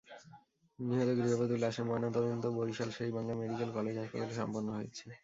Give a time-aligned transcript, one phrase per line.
[0.79, 5.05] নিহত গৃহবধূর লাশের ময়নাতদন্ত বরিশাল শের-ই-বাংলা মেডিকেল কলেজ হাসপাতালে সম্পন্ন হয়েছে।